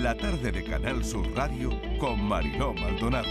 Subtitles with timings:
[0.00, 3.28] la tarde de Canal Sur Radio con Mariló Maldonado.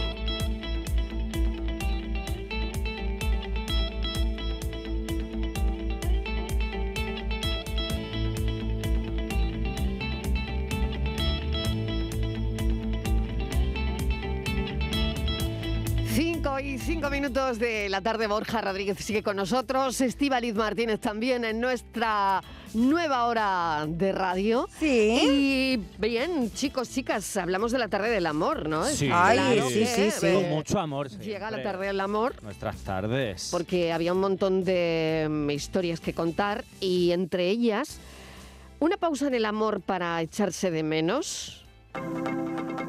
[16.14, 21.44] Cinco y cinco minutos de la tarde, Borja Rodríguez sigue con nosotros, Estíbaliz Martínez también
[21.44, 22.44] en nuestra
[22.74, 24.68] nueva hora de radio.
[24.80, 25.20] Sí.
[25.24, 28.86] Y bien, chicos, chicas, hablamos de la tarde del amor, ¿no?
[28.86, 30.26] Sí, Ay, Claro sí, que, sí, sí.
[30.28, 31.10] eh, Con mucho amor.
[31.10, 31.64] Llega la siempre.
[31.64, 33.50] tarde del amor Nuestras tardes.
[33.52, 38.00] porque había un montón de mm, historias que contar y entre ellas
[38.80, 41.66] una pausa en el amor para echarse de menos.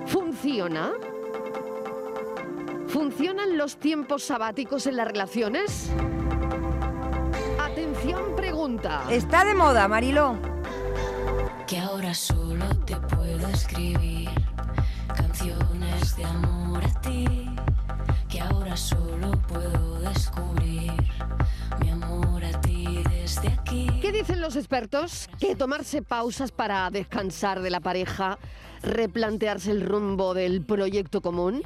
[0.07, 0.93] ¿Funciona?
[2.89, 5.91] ¿Funcionan los tiempos sabáticos en las relaciones?
[8.63, 9.03] Pregunta.
[9.11, 10.39] Está de moda, Mariló.
[11.67, 14.31] que ahora solo te puedo escribir
[15.17, 17.51] canciones de amor a ti,
[18.29, 20.93] que ahora solo puedo descubrir
[21.81, 23.89] mi amor a ti desde aquí.
[24.01, 25.29] ¿Qué dicen los expertos?
[25.41, 28.39] Que tomarse pausas para descansar de la pareja,
[28.85, 31.63] replantearse el rumbo del proyecto común,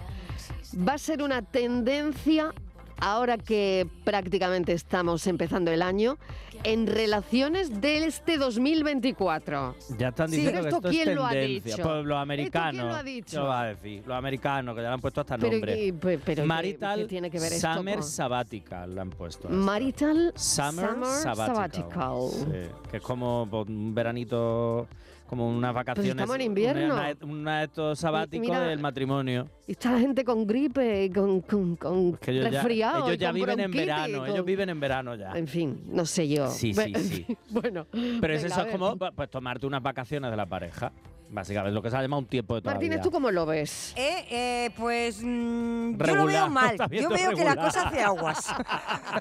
[0.74, 2.54] va a ser una tendencia
[2.98, 6.18] ahora que prácticamente estamos empezando el año
[6.64, 9.74] en relaciones de este 2024.
[9.98, 11.76] Ya están Sí, diciendo pero que esto esto ¿quién es lo ha tendencia.
[11.76, 11.82] dicho?
[11.82, 12.70] Pues los ¿Esto americanos.
[12.72, 13.36] quién lo ha dicho?
[13.36, 14.02] Yo va a decir.
[14.06, 15.84] Los americanos, que ya le han puesto hasta Pero, nombre.
[15.84, 19.10] y- pe- pero ¿qué- Marital qué tiene que ver esto Summer con- Sabbatical le han
[19.10, 19.48] puesto.
[19.48, 19.62] a esto.
[19.62, 20.90] Marital Summer.
[21.22, 22.16] Sabbatical.
[22.30, 24.86] Sí, que es como pues, un veranito,
[25.26, 26.10] como unas vacaciones.
[26.12, 26.94] estamos en invierno.
[26.94, 29.48] Una, una esto sabático mira, del matrimonio.
[29.66, 33.04] Y está la gente con gripe, con, con, con Que ellos ya, resfriado.
[33.06, 34.18] ellos y ya con viven en verano.
[34.18, 35.32] con- Ellos viven en verano ya.
[35.32, 36.48] En fin, no sé yo.
[36.50, 37.36] Sí, sí, sí.
[37.50, 37.86] bueno.
[38.20, 40.92] Pero es eso es como pues, tomarte unas vacaciones de la pareja.
[41.28, 43.00] Básicamente, lo que se llama un tiempo de toda Martínez.
[43.02, 43.92] ¿tú cómo lo ves?
[43.96, 46.76] Eh, eh, pues mm, yo lo veo mal.
[46.88, 48.46] Yo veo que la cosa hace aguas.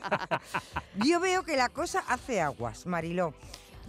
[1.04, 3.34] yo veo que la cosa hace aguas, Mariló.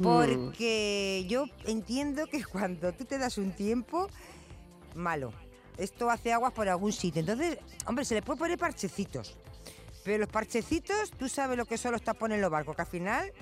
[0.03, 4.09] Porque yo entiendo que cuando tú te das un tiempo,
[4.95, 5.33] malo.
[5.79, 7.21] Esto hace aguas por algún sitio.
[7.21, 9.37] Entonces, hombre, se le puede poner parchecitos.
[10.05, 12.89] Pero los parchecitos, tú sabes lo que son los tapones en los barcos, que al
[12.89, 13.33] final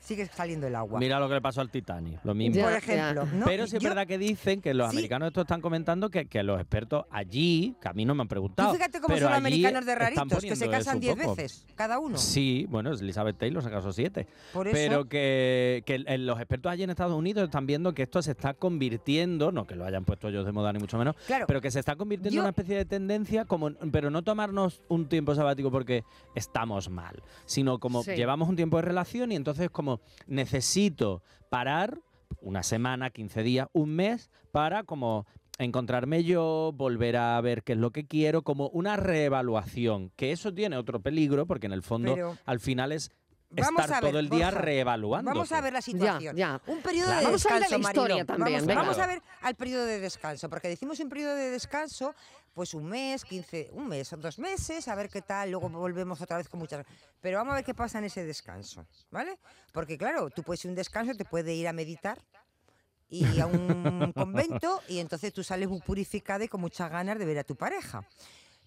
[0.00, 0.98] sigue saliendo el agua.
[0.98, 2.56] Mira lo que le pasó al Titanic, lo mismo.
[2.56, 3.26] Ya, por ejemplo.
[3.26, 3.44] ¿no?
[3.46, 4.96] Pero sí es verdad que dicen que los Sí.
[4.96, 8.28] americanos estos están comentando que, que los expertos allí, que a mí no me han
[8.28, 8.70] preguntado.
[8.70, 11.20] Tú fíjate cómo pero son los americanos de raritos, que se casan eso 10 un
[11.22, 11.36] poco.
[11.36, 12.16] veces, cada uno.
[12.18, 14.26] Sí, bueno, Elizabeth Taylor se casó siete.
[14.52, 18.22] Por eso- Pero que, que los expertos allí en Estados Unidos están viendo que esto
[18.22, 21.46] se está convirtiendo, no que lo hayan puesto ellos de moda ni mucho menos, Claro.
[21.46, 24.80] pero que se está convirtiendo Yo- en una especie de tendencia, como, pero no tomarnos
[24.88, 28.12] un tiempo sabático porque estamos mal, sino como Sí.
[28.12, 29.89] llevamos un tiempo de relación y entonces como
[30.26, 31.98] necesito parar
[32.40, 35.26] una semana, 15 días, un mes para como
[35.58, 40.54] encontrarme yo, volver a ver qué es lo que quiero, como una reevaluación, que eso
[40.54, 43.10] tiene otro peligro porque en el fondo Pero- al final es
[43.50, 45.30] Vamos estar a ver, todo el día reevaluando.
[45.30, 46.36] Vamos a ver la situación.
[46.36, 46.60] ya.
[46.66, 47.20] Un periodo Claro.
[47.20, 48.26] de Vamos a ver la descanso, historia Mariló.
[48.26, 48.80] también, Vamos, venga.
[48.82, 52.14] vamos a ver al periodo de descanso, porque decimos un periodo de descanso,
[52.54, 56.20] pues un mes, 15, un mes o dos meses, a ver qué tal, luego volvemos
[56.20, 56.84] otra vez con muchas...
[57.20, 59.38] Pero vamos a ver qué pasa en ese descanso, ¿vale?
[59.72, 62.18] Porque claro, tú puedes ir un descanso, te puedes ir a meditar
[63.08, 67.24] y a un convento y entonces tú sales muy purificada y con muchas ganas de
[67.24, 68.04] ver a tu pareja.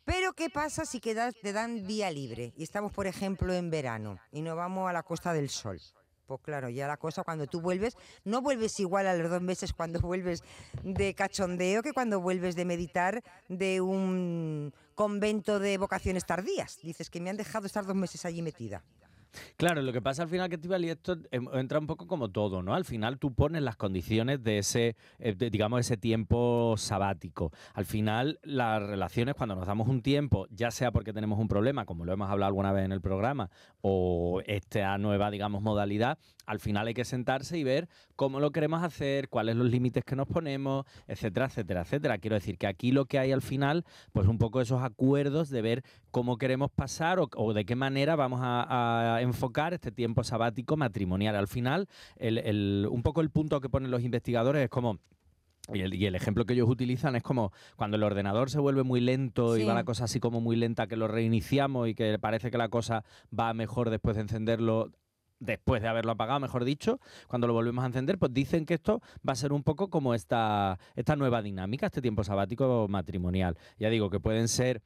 [0.05, 4.19] Pero ¿qué pasa si quedas, te dan día libre y estamos, por ejemplo, en verano
[4.31, 5.79] y nos vamos a la Costa del Sol?
[6.25, 9.71] Pues claro, ya la cosa cuando tú vuelves, no vuelves igual a los dos meses
[9.71, 10.43] cuando vuelves
[10.83, 16.79] de cachondeo que cuando vuelves de meditar de un convento de vocaciones tardías.
[16.81, 18.83] Dices que me han dejado estar dos meses allí metida.
[19.57, 22.29] Claro, lo que pasa al final que Estíbal, y esto em, entra un poco como
[22.29, 22.73] todo, ¿no?
[22.73, 27.51] Al final tú pones las condiciones de ese, eh, digamos, ese tiempo sabático.
[27.73, 31.85] Al final las relaciones cuando nos damos un tiempo, ya sea porque tenemos un problema,
[31.85, 33.49] como lo hemos hablado alguna vez en el programa,
[33.81, 38.83] o esta nueva, digamos, modalidad, al final hay que sentarse y ver cómo lo queremos
[38.83, 42.17] hacer, cuáles los límites que nos ponemos, etcétera, etcétera, etcétera.
[42.17, 45.61] Quiero decir que aquí lo que hay al final, pues un poco esos acuerdos de
[45.61, 50.23] ver cómo queremos pasar o, o de qué manera vamos a, a enfocar este tiempo
[50.23, 51.35] sabático matrimonial.
[51.35, 51.87] Al final,
[52.17, 54.99] el- el- un poco el punto que ponen los investigadores es como
[55.73, 58.83] y el, y el ejemplo que ellos utilizan es como cuando el ordenador se vuelve
[58.83, 62.19] muy lento y va la cosa así como muy lenta, que lo reiniciamos y que
[62.19, 63.05] parece que la cosa
[63.37, 64.91] va mejor después de encenderlo
[65.43, 69.01] después de haberlo apagado, mejor dicho, cuando lo volvemos a encender, pues dicen que esto
[69.27, 73.57] va a ser un poco como esta, esta nueva dinámica, este tiempo sabático matrimonial.
[73.77, 74.81] Ya digo que pueden ser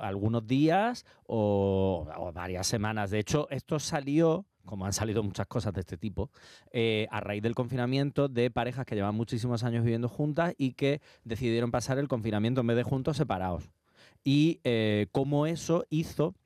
[0.00, 3.10] algunos días o, varias semanas.
[3.10, 6.30] De hecho, esto salió, como han salido muchas cosas de este tipo,
[6.70, 11.00] eh, a raíz del confinamiento de parejas que llevan muchísimos años viviendo juntas y que
[11.24, 13.70] decidieron pasar el confinamiento en vez de juntos separados.
[14.24, 16.36] Y eh, cómo eso hizo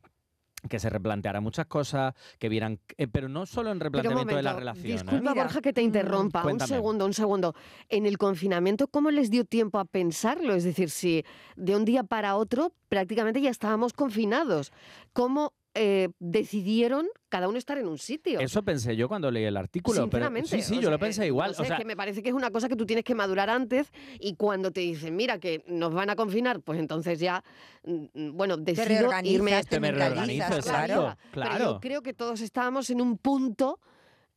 [0.68, 4.42] que se replanteara muchas cosas, que vieran, eh, pero no solo en un replanteamiento de
[4.42, 4.86] la relación.
[4.86, 4.92] ¿eh?
[4.92, 6.40] Disculpa, Borja, que te mm, interrumpa.
[6.40, 6.68] Un cuéntame.
[6.68, 7.54] segundo, un segundo.
[7.88, 10.54] En el confinamiento, ¿cómo les dio tiempo a pensarlo?
[10.54, 11.24] Es decir, si
[11.56, 14.72] de un día para otro prácticamente ya estábamos confinados,
[15.12, 18.40] ¿cómo eh, decidieron cada uno estar en un sitio?
[18.40, 19.94] Eso pensé yo cuando leí el artículo.
[20.08, 20.48] Pero, Sinceramente.
[20.48, 21.50] sí, sí, o yo lo sea, pensé eh, igual.
[21.50, 23.04] no sé, o es sea, que me parece que es una cosa que tú tienes
[23.04, 27.18] que madurar antes y cuando te dicen, mira, que nos van a confinar, pues entonces
[27.20, 27.44] ya,
[27.84, 30.56] mm, mm, bueno, decido irme a te este me reorganizo, claro.
[30.56, 31.16] exacto.
[31.32, 31.64] Pero Claro.
[31.74, 33.78] yo creo que todos estábamos en un punto,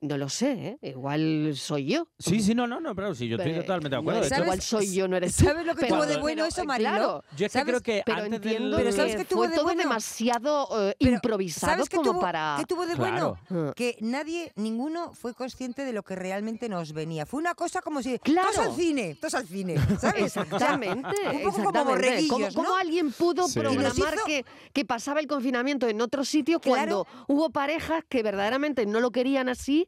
[0.02, 0.52] no lo sé,
[0.82, 0.90] ¿eh?
[0.90, 2.08] igual soy yo.
[2.18, 4.28] Sí, sí, no, no, no, pero sí, yo estoy Pero, totalmente de no acuerdo.
[4.28, 5.44] Hecho, igual soy yo, no eres tú.
[5.46, 6.90] ¿Sabes lo que tuvo de bueno pero, eso, Marilo?
[6.90, 9.40] claro, yo es que creo que pero antes del- entiendo Pero que, ¿sabes qué tuvo
[9.40, 9.82] fue de todo bueno?
[9.84, 12.56] demasiado eh, Pero, improvisado ¿Sabes como tuvo, para...
[12.60, 13.38] qué tuvo de Claro.
[13.50, 13.70] bueno?
[13.70, 13.74] Ah.
[13.76, 17.26] Que nadie, ninguno fue consciente de lo que realmente nos venía.
[17.26, 18.20] Fue una cosa como si...
[18.20, 18.48] Claro.
[18.54, 20.24] Todos al cine, todos al cine, ¿sabes?
[20.38, 22.28] Exactamente, un poco como exactamente.
[22.30, 22.54] ¿Cómo, ¿no?
[22.54, 23.60] cómo alguien pudo Sí.
[23.60, 27.06] Programar hizo- que, que pasaba el confinamiento en otro sitio Claro.
[27.06, 29.88] cuando hubo parejas que verdaderamente no lo querían así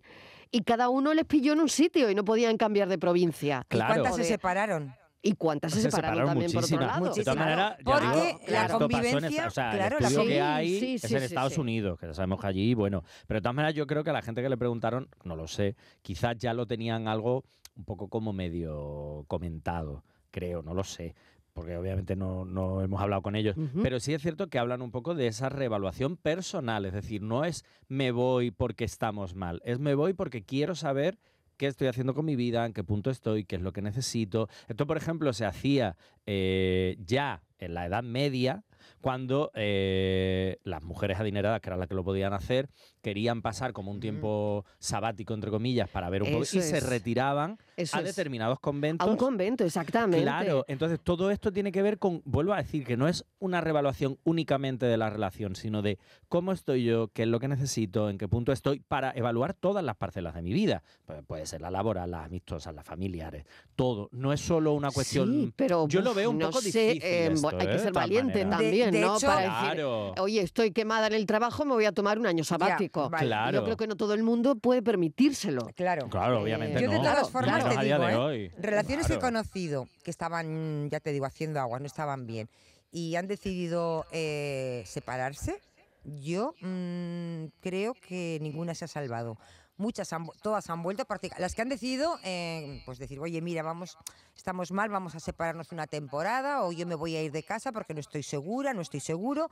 [0.51, 3.65] y cada uno les pilló en un sitio y no podían cambiar de provincia?
[3.69, 4.93] ¿Y cuántas se separaron?
[5.23, 6.99] ¿Y cuántas se, se separaron, también por otro muchísimas.
[6.99, 7.13] lado?
[7.13, 7.37] De todas Muchísimas.
[7.37, 10.27] maneras, ya Porque digo, la esto pasó en convivencia, o sea, claro, el la estudio
[10.27, 11.59] que Sí, hay sí, es en sí, Estados sí.
[11.61, 14.13] Unidos, que ya sabemos que allí, bueno, pero de todas maneras yo creo que a
[14.13, 17.43] la gente que le preguntaron, no lo sé, quizás ya lo tenían algo
[17.75, 21.13] un poco como medio comentado, creo, no lo sé.
[21.53, 23.55] Porque obviamente no, no hemos hablado con ellos.
[23.83, 26.85] Pero sí es cierto que hablan un poco de esa reevaluación personal.
[26.85, 29.61] Es decir, no es me voy porque estamos mal.
[29.65, 31.19] Es me voy porque quiero saber
[31.61, 34.49] qué estoy haciendo con mi vida, en qué punto estoy, qué es lo que necesito.
[34.67, 35.95] Esto, por ejemplo, se hacía
[36.25, 38.63] eh, ya en la Edad Media,
[38.99, 42.69] cuando eh, las mujeres adineradas, que eran las que lo podían hacer,
[43.01, 47.57] querían pasar como un tiempo sabático, entre comillas, para ver un poco, y se retiraban
[47.75, 48.05] Eso a es.
[48.05, 49.07] determinados conventos.
[49.07, 50.21] A un convento, exactamente.
[50.21, 53.59] Claro, entonces todo esto tiene que ver con, vuelvo a decir, que no es una
[53.61, 55.97] revaluación únicamente de la relación, sino de
[56.29, 59.83] cómo estoy yo, qué es lo que necesito, en qué punto estoy, para evaluar todas
[59.83, 60.83] las parcelas de mi vida.
[61.07, 63.45] Pu- puede ser la laboral, las amistosas, las familiares,
[63.75, 64.09] todo.
[64.11, 65.29] No es solo una cuestión...
[65.31, 67.59] Sí, pero yo lo veo un no poco sé, difícil eh, esto, hay ¿eh?
[67.59, 68.39] que de ser valiente.
[68.39, 69.17] De- también, de ¿no?
[69.17, 70.13] hecho- Para decir, Claro.
[70.19, 72.90] oye, estoy quemada en el trabajo, me voy a tomar un año sabático.
[72.91, 73.27] Vale.
[73.27, 73.57] Claro.
[73.59, 75.69] Yo creo que no todo el mundo puede permitírselo.
[75.75, 76.09] Claro.
[76.09, 77.03] Claro, obviamente Yo de no.
[77.03, 78.51] todas formas te digo, de ¿eh?
[78.57, 82.49] Relaciones que he conocido que estaban, ya te digo, haciendo agua, no estaban bien
[82.91, 85.61] y han decidido eh, separarse,
[86.03, 89.37] yo mm, creo que ninguna se ha salvado.
[89.77, 91.39] Muchas, han, todas han vuelto a practicar.
[91.39, 93.97] Las que han decidido, eh, pues decir, oye, mira, vamos,
[94.35, 97.71] estamos mal, vamos a separarnos una temporada o yo me voy a ir de casa
[97.71, 99.49] porque no estoy segura, no estoy seguro.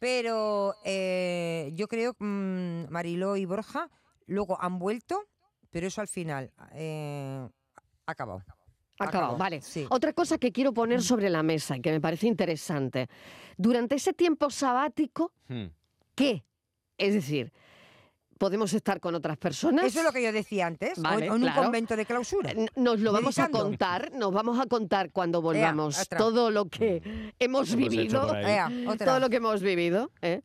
[0.00, 3.90] Pero eh, yo creo, mm, Mariló y Borja,
[4.26, 5.28] luego han vuelto,
[5.70, 7.46] pero eso al final eh,
[8.06, 8.42] ha acabado.
[8.98, 9.60] Acabado, vale.
[9.62, 9.86] Sí.
[9.90, 13.08] Otra cosa que quiero poner sobre la mesa y que me parece interesante.
[13.56, 15.66] Durante ese tiempo sabático, Hmm.
[16.14, 16.44] ¿qué?
[16.98, 17.52] Es decir,
[18.40, 19.84] ¿podemos estar con otras personas?
[19.84, 22.50] Eso es lo que yo decía antes, o- Vale, o en un convento de clausura.
[22.74, 27.74] Nos lo vamos a contar, nos vamos a contar cuando volvamos todo lo que hemos
[27.76, 28.34] vivido.
[28.34, 28.70] Ea,
[29.04, 30.10] todo lo que hemos vivido.
[30.22, 30.40] ¿eh?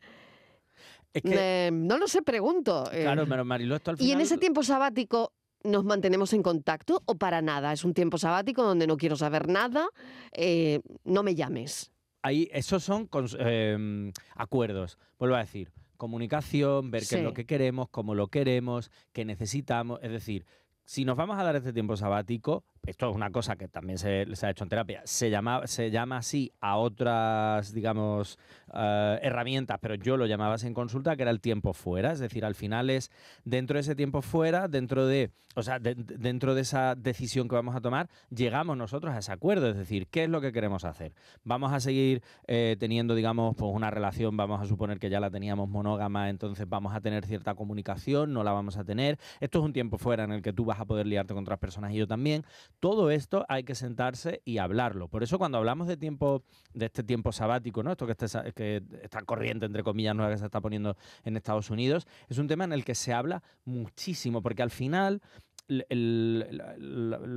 [1.14, 2.84] Es que, Eh, no lo sé, pregunto.
[2.92, 3.04] eh.
[3.04, 5.32] claro, pero Mariló, esto al y en final- ese tiempo sabático
[5.64, 7.72] nos mantenemos en contacto o para nada.
[7.72, 9.88] Es un tiempo sabático donde no quiero saber nada.
[10.34, 11.92] eh, no me llames.
[12.22, 13.08] Ahí, esos son
[13.40, 14.98] em, acuerdos.
[15.18, 20.00] Vuelvo a decir, comunicación, ver qué es lo que queremos, cómo lo queremos, qué necesitamos.
[20.02, 20.46] Es decir,
[20.86, 24.26] si nos vamos a dar este tiempo sabático, esto es una cosa que también se,
[24.44, 28.38] ha hecho en terapia, se llama, se llama así a otras, digamos,
[28.74, 32.12] eh, herramientas, pero yo lo llamaba así en consulta, que era el tiempo fuera.
[32.12, 33.12] Es decir, al final es
[33.44, 37.48] dentro de ese tiempo fuera, dentro de, o sea, de- de- dentro de esa decisión
[37.48, 39.70] que vamos a tomar, llegamos nosotros a ese acuerdo.
[39.70, 41.14] Es decir, ¿qué es lo que queremos hacer?
[41.44, 45.32] Vamos a seguir eh, teniendo, digamos, pues una relación, vamos a suponer que ya la
[45.32, 49.18] teníamos monógama, entonces vamos a tener cierta comunicación, no la vamos a tener.
[49.40, 51.60] Esto es un tiempo fuera en el que tú vas a poder liarte con otras
[51.60, 52.44] personas y yo también.
[52.80, 55.08] Todo esto hay que sentarse y hablarlo.
[55.08, 57.92] Por eso cuando hablamos de tiempo, de este tiempo sabático, ¿no?
[57.92, 61.70] Esto que, este que esta corriente, entre comillas, nueva que se está poniendo en Estados
[61.70, 65.22] Unidos, es un tema en el que se habla muchísimo, porque al final
[65.68, 66.40] el,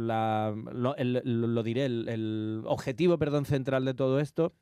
[0.06, 4.52] la- lo, diré, el objetivo, perdón, central de todo esto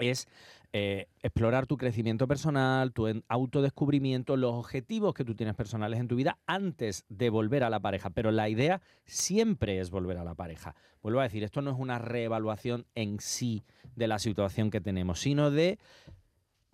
[0.00, 0.28] es
[0.72, 6.08] eh, explorar tu crecimiento personal, tu en- autodescubrimiento, los objetivos que tú tienes personales en
[6.08, 8.10] tu vida antes de volver a la pareja.
[8.10, 10.74] Pero la idea siempre es volver a la pareja.
[11.02, 13.64] Vuelvo a decir, esto no es una reevaluación en sí
[13.96, 15.78] de la situación que tenemos, sino de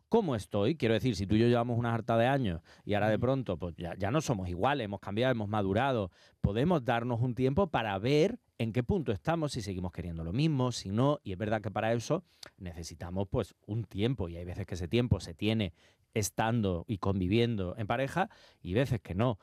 [0.09, 0.77] cómo estoy.
[0.77, 3.59] Quiero decir, si tú y yo llevamos una harta de años y ahora de pronto
[3.59, 7.99] pues ya, ya no somos iguales, hemos cambiado, hemos madurado, podemos darnos un tiempo para
[7.99, 11.61] ver en qué punto estamos, si seguimos queriendo lo mismo, si no, y es verdad
[11.61, 12.25] que para eso
[12.57, 15.75] necesitamos pues un tiempo y hay veces que ese tiempo se tiene
[16.15, 18.31] estando y conviviendo en pareja
[18.63, 19.39] y veces que no.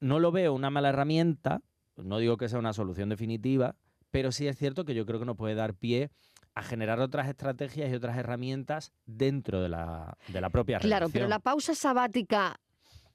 [0.00, 1.62] No lo veo una mala herramienta,
[1.96, 3.76] no digo que sea una solución definitiva,
[4.14, 6.08] pero sí es cierto que yo creo que nos puede dar pie
[6.54, 11.24] a generar otras estrategias y otras herramientas dentro de la, de la propia Claro, pero
[11.24, 11.30] relación.
[11.30, 12.60] la pausa sabática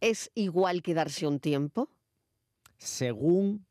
[0.01, 1.87] es igual que darse un tiempo.
[2.77, 3.65] Según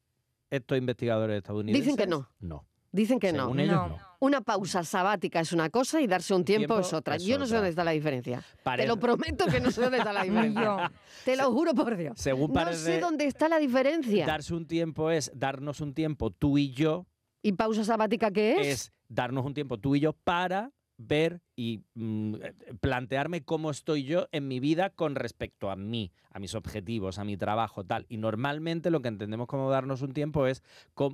[0.49, 1.85] estos investigadores estadounidenses...
[1.85, 2.31] Dicen que no.
[2.41, 2.65] No.
[2.93, 3.55] Dicen que no.
[3.55, 3.89] Ellos, No.
[3.89, 3.99] no.
[4.21, 7.17] Una pausa sabática es una cosa y darse un tiempo, Tiempo es otra.
[7.17, 8.43] es Yo no sé dónde está la diferencia.
[8.65, 10.91] Te lo prometo que no sé dónde está la diferencia.
[11.27, 12.15] Te lo juro por Dios.
[12.19, 14.25] Según No sé dónde está la diferencia.
[14.27, 17.07] darse un tiempo es darnos un tiempo tú y yo,
[17.49, 18.67] ¿Y pausa sabática qué es?
[18.67, 24.05] es darnos un tiempo tú y yo para ver y mm, eh, plantearme cómo estoy
[24.05, 28.05] yo en mi vida con respecto a mí, a mis objetivos, a mi trabajo, tal.
[28.11, 30.63] Y normalmente lo que entendemos como darnos un tiempo es,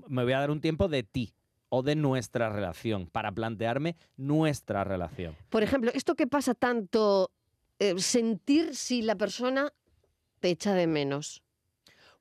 [0.09, 1.35] me voy a dar un tiempo de ti
[1.69, 5.37] o de nuestra relación, para plantearme nuestra relación.
[5.51, 7.31] Por ejemplo, esto que pasa tanto,
[7.79, 9.73] eh, sentir si la persona
[10.41, 11.44] te echa de menos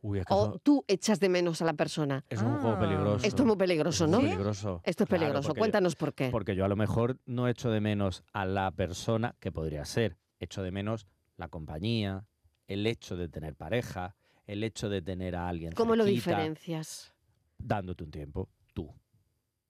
[0.03, 2.23] Uy, es que o eso, tú echas de menos a la persona.
[2.29, 2.79] eso es un juego Ah.
[2.79, 3.25] peligroso.
[3.25, 4.19] Esto es muy peligroso, ¿no?
[4.19, 4.81] peligroso.
[4.83, 5.47] Esto es Claro, peligroso.
[5.53, 6.29] yo- Cuéntanos por qué.
[6.29, 10.17] Porque yo a lo mejor no echo de menos a la persona que podría ser.
[10.39, 11.07] Echo de menos
[11.37, 12.25] la compañía,
[12.67, 17.13] el hecho de tener pareja, el hecho de tener a alguien ¿Cómo lo cerquita, diferencias?
[17.57, 18.93] Dándote un tiempo, tú.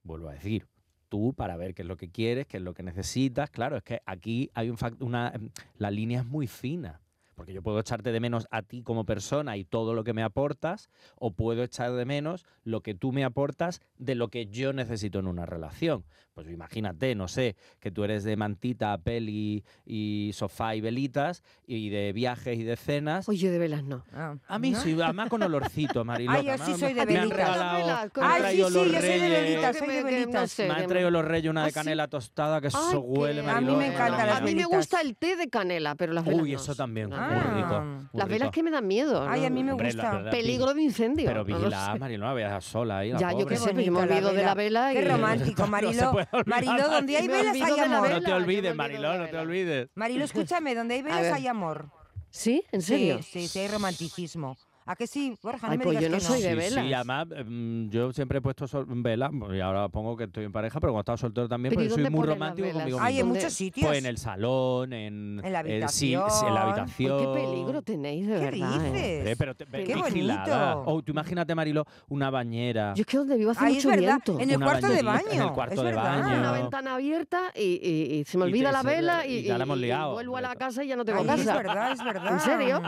[0.01, 0.67] Vuelvo a decir,
[1.09, 3.51] tú para ver qué es lo que quieres, qué es lo que necesitas.
[3.51, 5.31] Claro, es que aquí hay un una
[5.77, 7.01] la línea es muy fina.
[7.35, 10.23] Porque yo puedo echarte de menos a ti como persona y todo lo que me
[10.23, 14.73] aportas, o puedo echar de menos lo que tú me aportas de lo que yo
[14.73, 16.05] necesito en una relación.
[16.33, 21.89] Pues imagínate, no sé, que tú eres de mantita, peli y sofá y velitas, y
[21.89, 23.29] de viajes y de cenas.
[23.29, 24.03] Oye, de velas no.
[24.11, 24.79] Ah, A mí ¿no?
[24.81, 26.31] sí, además con olorcito, Mariló.
[26.31, 27.37] Ay, yo sí soy de me han velitas.
[27.37, 29.41] regalado, Velas, con- me han Ay, sí, sí, los yo soy de reyes.
[29.43, 30.51] velitas, soy me- de no velitas.
[30.51, 31.75] sé, Me han traído los reyes una ¿Ah, de sí?
[31.75, 34.75] canela tostada que eso huele, qué- A mí me encantan las A mí me velitas.
[34.77, 37.75] gusta el té de canela, pero las velas Uy, eso también, muy rico.
[37.75, 37.83] Ah.
[38.11, 38.51] muy Las velas rico.
[38.53, 39.23] que me dan miedo.
[39.29, 40.31] Ay, a mí me Hombre, la gusta.
[40.31, 41.27] Peligro de incendio.
[41.27, 43.11] Pero vigila, no vayas sola ahí.
[43.11, 44.95] la Ya, yo qué sé, yo me olvido de la vela y...
[44.95, 45.67] Qué romántico,
[46.22, 46.73] No se Mariló.
[46.73, 48.01] puede olvidar, Mariló, donde hay velas hay amor.
[48.03, 48.19] vela.
[48.19, 49.89] No te olvides, Mariló, no te olvides.
[49.95, 51.89] Mariló, escúchame, donde hay velas hay amor.
[52.29, 52.63] ¿Sí?
[52.71, 53.17] ¿En serio?
[53.19, 54.57] Sí, sí, sí, hay romanticismo.
[54.85, 55.67] ¿A que sí, Borja?
[55.67, 56.85] No Ay, me pues digas yo no que soy de Sí, velas.
[56.85, 60.51] Sí, además, mm, yo siempre he puesto sol- velas, y ahora pongo que estoy en
[60.51, 62.65] pareja, pero cuando estaba soltero también, Pero ¿y porque soy dónde muy pones las romántico
[62.67, 62.81] velas?
[62.83, 63.27] conmigo Hay en mismo.
[63.29, 63.39] ¿Dónde?
[63.39, 63.87] muchos sitios.
[63.87, 67.17] Pues en el salón, en, En la eh, sí, sí, en la habitación.
[67.19, 68.73] qué peligro tenéis, de ¿Qué verdad.
[68.85, 68.91] ¿eh?
[68.91, 69.17] dices?
[69.19, 70.75] Hombre, pero te- Qué vigilada.
[70.75, 70.91] bonito.
[70.91, 72.93] O tú imagínate, Marilo, una bañera.
[72.95, 74.19] Yo es que donde vivo hace Ay, es mucho verdad.
[74.25, 74.39] viento.
[74.39, 75.41] En el Una cuarto de bañerita, baño.
[75.41, 76.03] en el cuarto es de verdad.
[76.21, 76.39] baño.
[76.39, 79.33] Una ventana abierta y, y- y se me Y olvida te- la se- vela y,
[79.37, 80.59] y ya la hemos y- y liado, vuelvo a la hombre.
[80.59, 81.41] casa y ya no tengo casa.
[81.41, 82.33] es verdad, es verdad.
[82.33, 82.81] ¿En serio?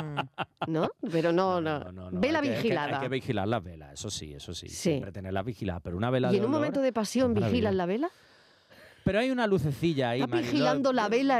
[0.68, 0.90] ¿No?
[1.12, 1.85] Pero no, no.
[1.92, 2.96] Vela hay que- hay que- vigilada.
[2.98, 4.68] Hay que, vigilar las velas, eso sí, eso sí.
[4.70, 4.75] Sí.
[4.75, 7.74] Siempre tenerlas vigiladas, pero una vela ¿Y de en un olor- momento de pasión vigilas
[7.75, 8.10] la vela?
[9.04, 10.51] Pero hay una lucecilla ahí, ¿Estás Mariló.
[10.51, 11.39] vigilando la vela?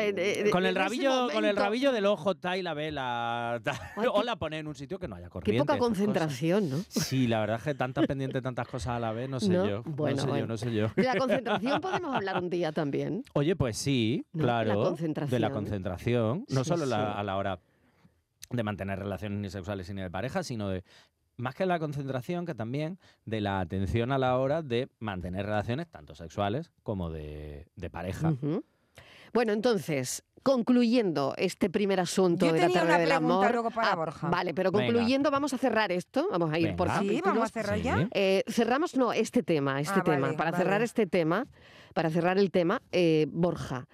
[0.52, 3.56] Con el rabillo, con el rabillo del ojo está ahí la vela.
[3.56, 3.62] Ay,
[4.14, 5.62] o qué- la pone en un sitio que no haya Qué corriente.
[5.64, 5.98] poca estas cosas.
[5.98, 6.78] concentración, ¿no?
[6.90, 9.68] Sí, la verdad es que tantas pendientes, tantas cosas a la vez, no sé No,
[9.68, 9.82] yo.
[9.84, 10.42] bueno, no sé bueno.
[10.44, 10.90] yo, no sé yo.
[10.96, 13.24] De la concentración podemos hablar un día también.
[13.34, 14.96] Oye, pues sí, No, claro.
[14.96, 16.46] la De la concentración.
[16.50, 17.60] No Sí, solo la- a la hora
[18.50, 20.84] de mantener relaciones ni sexuales ni de pareja, sino de.
[21.38, 25.88] Más que la concentración, que también de la atención a la hora de mantener relaciones
[25.90, 28.34] tanto sexuales como de, de pareja.
[29.34, 33.52] Bueno, entonces, concluyendo este primer asunto Yo de la una del amor.
[33.52, 34.30] luego para Ah, Borja.
[34.30, 34.86] Vale, pero Venga.
[34.86, 36.26] concluyendo, vamos a cerrar esto.
[36.32, 36.88] Vamos a ir por.
[36.88, 37.24] Sí, capítulos.
[37.26, 38.08] vamos a cerrar ya.
[38.14, 40.28] Eh, cerramos, no, este tema, este Ah, tema.
[40.28, 41.48] vale, para cerrar este tema,
[41.94, 43.90] para cerrar el tema, eh, Borja.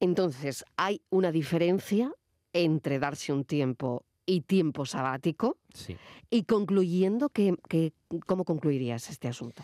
[0.00, 2.10] Entonces, ¿hay una diferencia
[2.52, 5.58] entre darse un tiempo y tiempo sabático?
[5.74, 5.96] Sí.
[6.30, 7.92] Y concluyendo, ¿qué, qué-
[8.26, 9.62] cómo concluirías este asunto?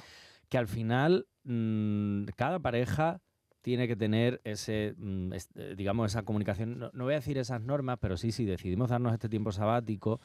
[0.49, 3.21] que al final mm, cada pareja
[3.63, 6.79] tiene que tener ese, mm, es- eh, digamos, esa comunicación.
[6.79, 10.21] No, no voy a decir esas normas, pero sí, si decidimos darnos este tiempo sabático,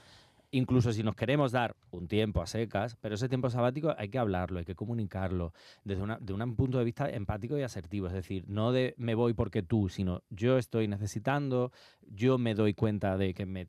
[0.52, 4.20] incluso si nos queremos dar un tiempo a secas, pero ese tiempo sabático hay que
[4.20, 5.54] hablarlo, hay que comunicarlo
[5.84, 8.08] desde de un punto de vista empático y asertivo.
[8.08, 12.74] Es decir, no de me voy porque tú, sino yo estoy necesitando, yo me doy
[12.74, 13.68] cuenta de que me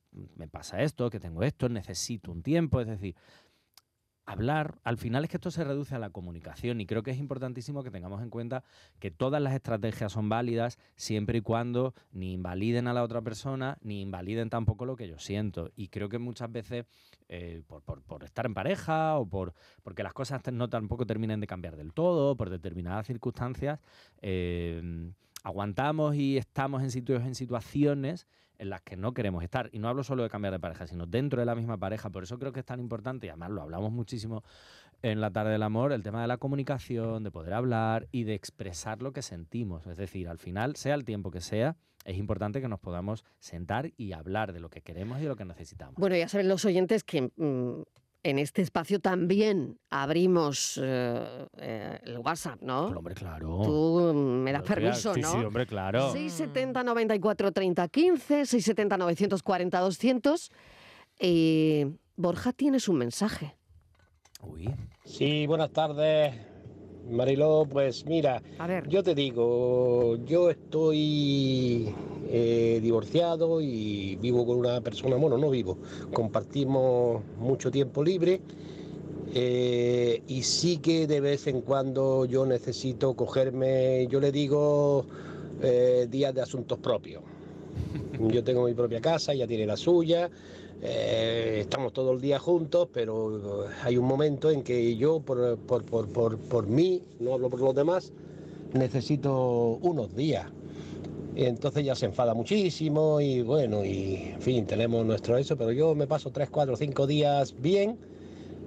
[0.50, 2.80] pasa esto, que tengo esto, necesito un tiempo.
[2.80, 3.14] Es decir,
[4.24, 7.18] hablar, al final es que esto se reduce a la comunicación y creo que es
[7.18, 8.62] importantísimo que tengamos en cuenta
[8.98, 13.78] que todas las estrategias son válidas siempre y cuando ni invaliden a la otra persona
[13.82, 15.70] ni invaliden tampoco lo que yo siento.
[15.74, 16.86] Y creo que muchas veces
[17.28, 21.76] eh, por, estar en pareja o por porque las cosas no tampoco terminen de cambiar
[21.76, 23.80] del todo, por determinadas circunstancias,
[24.20, 25.10] eh,
[25.42, 28.26] aguantamos y estamos en situaciones
[28.62, 29.68] en las que no queremos estar.
[29.72, 32.10] Y no hablo solo de cambiar de pareja, sino dentro de la misma pareja.
[32.10, 34.44] Por eso creo que es tan importante, y además lo hablamos muchísimo
[35.02, 38.34] en la tarde del amor, el tema de la comunicación, de poder hablar y de
[38.34, 39.86] expresar lo que sentimos.
[39.88, 43.92] Es decir, al final, sea el tiempo que sea, es importante que nos podamos sentar
[43.96, 45.96] y hablar de lo que queremos y de lo que necesitamos.
[45.96, 47.82] Bueno, ya saben los oyentes que mm,
[48.22, 52.86] en este espacio también abrimos eh, eh, el WhatsApp, ¿no?
[52.86, 53.62] Hombre, claro.
[53.64, 55.32] Tú mm, me das permiso, sí, ¿no?
[55.32, 56.12] Sí, hombre, claro.
[56.12, 60.50] 670 94 30 15, 670 940 200.
[61.18, 63.56] Eh, Borja, tienes un mensaje.
[64.40, 64.72] Uy.
[65.04, 66.34] Sí, buenas tardes,
[67.10, 67.66] Mariló.
[67.70, 68.88] Pues mira, A ver.
[68.88, 71.94] yo te digo, yo estoy
[72.28, 75.78] eh, divorciado y vivo con una persona, bueno, no vivo,
[76.12, 78.40] compartimos mucho tiempo libre
[79.34, 85.06] eh, y sí que de vez en cuando yo necesito cogerme, yo le digo,
[85.62, 87.22] eh, días de asuntos propios.
[88.30, 90.30] Yo tengo mi propia casa, ella tiene la suya,
[90.84, 95.84] eh, estamos todo el día juntos, pero hay un momento en que yo, por, por,
[95.84, 98.12] por, por, mí, no hablo por los demás,
[98.72, 100.46] necesito unos días.
[101.36, 105.94] Entonces ya se enfada muchísimo y bueno, y en fin, tenemos nuestro eso, pero yo
[105.94, 107.96] me paso tres, cuatro, cinco días bien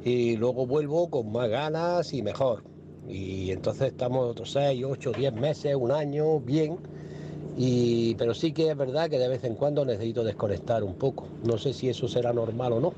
[0.06, 2.64] y luego vuelvo con más ganas y mejor.
[3.10, 6.78] Y entonces estamos otros seis, ocho, diez meses, un año, bien.
[7.58, 11.28] Y, pero sí que es verdad que de vez en cuando necesito desconectar un poco.
[11.44, 12.94] No sé si eso será normal o no.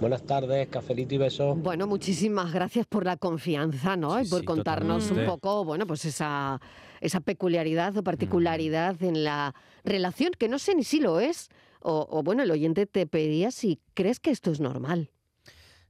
[0.00, 1.56] Buenas tardes, cafelito y besos.
[1.62, 4.18] Bueno, muchísimas gracias por la confianza, ¿no?
[4.18, 6.60] Sí, y por sí, contarnos un poco, bueno, pues esa,
[7.00, 11.48] esa peculiaridad o particularidad en la relación, que no sé ni si lo es.
[11.80, 15.10] O, o, bueno, el oyente te pedía si crees que esto es normal.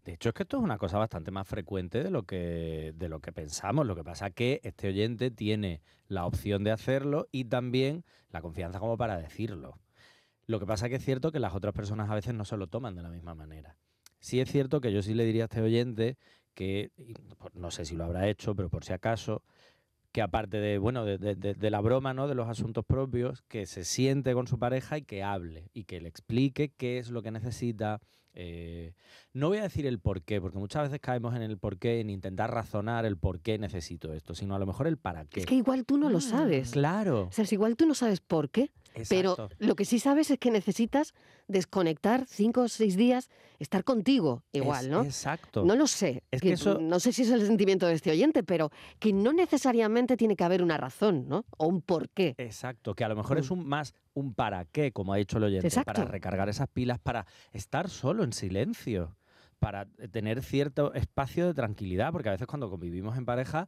[0.04, 3.08] De hecho, es que esto es una cosa bastante más frecuente de lo que, de
[3.08, 3.87] lo que pensamos.
[3.87, 8.42] Lo que pasa es que este oyente tiene la opción de hacerlo y también la
[8.42, 9.78] confianza como para decirlo.
[10.46, 12.58] Lo que pasa es que es cierto que las otras personas a veces no se
[12.58, 13.78] lo toman de la misma manera.
[14.20, 16.18] Sí es cierto que yo sí le diría a este oyente
[16.52, 16.90] que,
[17.54, 19.42] no sé si lo habrá hecho, pero por si acaso,
[20.12, 22.28] que aparte de, bueno, de la broma, ¿no?
[22.28, 26.00] De los asuntos propios, que se siente con su pareja y que hable y que
[26.00, 28.00] le explique qué es lo que necesita.
[28.34, 28.94] Eh,
[29.32, 32.00] no voy a decir el por qué, porque muchas veces caemos en el por qué,
[32.00, 35.40] en intentar razonar el por qué necesito esto, sino a lo mejor el para qué.
[35.40, 36.73] Es que igual tú no lo sabes.
[36.73, 37.28] Claro.
[37.28, 38.70] O sea, si igual tú no sabes por qué,
[39.09, 41.15] pero lo que sí sabes es que necesitas
[41.49, 43.28] desconectar cinco o seis días,
[43.59, 45.02] estar contigo igual, Es- ¿no?
[45.02, 45.65] Exacto.
[45.65, 46.23] No lo sé.
[46.30, 49.33] Es que eso- No sé si es el sentimiento de este oyente, pero que no
[49.33, 51.45] necesariamente tiene que haber una razón, ¿no?
[51.57, 52.35] O un porqué.
[52.39, 53.54] Exacto, que a lo mejor es Mm.
[53.54, 57.26] un más un para qué, como ha dicho el oyente, para recargar esas pilas, para
[57.52, 59.17] estar solo en silencio,
[59.59, 63.67] para tener cierto espacio de tranquilidad, porque a veces cuando convivimos en pareja,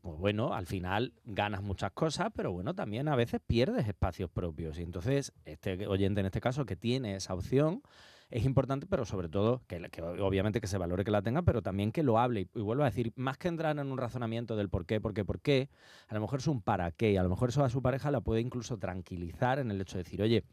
[0.00, 4.78] pues bueno, al final ganas muchas cosas, pero bueno, también a veces pierdes espacios propios.
[4.78, 7.82] Y entonces, este oyente en este caso que tiene esa opción,
[8.30, 9.76] es importante, pero sobre todo, que,
[10.20, 12.40] obviamente que se valore que la tenga, pero también que lo hable.
[12.40, 15.12] Y, y vuelvo a decir, más que entrar en un razonamiento del por qué, por
[15.12, 15.68] qué, por qué,
[16.08, 17.12] a lo mejor es un para qué.
[17.12, 19.98] Y a lo mejor eso a su pareja la puede incluso tranquilizar en el hecho
[19.98, 20.44] de decir, oye,